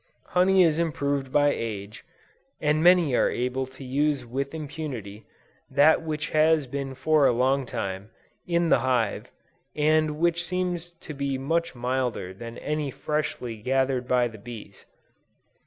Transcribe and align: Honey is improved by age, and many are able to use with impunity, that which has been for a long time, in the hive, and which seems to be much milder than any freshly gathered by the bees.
Honey 0.29 0.63
is 0.63 0.79
improved 0.79 1.31
by 1.31 1.49
age, 1.49 2.03
and 2.59 2.81
many 2.81 3.15
are 3.15 3.29
able 3.29 3.67
to 3.67 3.83
use 3.83 4.25
with 4.25 4.51
impunity, 4.55 5.27
that 5.69 6.01
which 6.01 6.29
has 6.29 6.65
been 6.65 6.95
for 6.95 7.27
a 7.27 7.31
long 7.31 7.67
time, 7.67 8.09
in 8.47 8.69
the 8.69 8.79
hive, 8.79 9.29
and 9.75 10.17
which 10.17 10.43
seems 10.43 10.89
to 10.89 11.13
be 11.13 11.37
much 11.37 11.75
milder 11.75 12.33
than 12.33 12.57
any 12.57 12.89
freshly 12.89 13.57
gathered 13.57 14.07
by 14.07 14.27
the 14.27 14.39
bees. 14.39 14.87